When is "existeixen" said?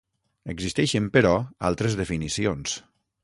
0.53-1.09